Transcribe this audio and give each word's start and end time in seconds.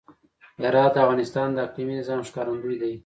هرات 0.63 0.91
د 0.95 0.97
افغانستان 1.05 1.47
د 1.53 1.57
اقلیمي 1.65 1.93
نظام 1.99 2.19
ښکارندوی 2.27 2.75
دی. 2.81 2.93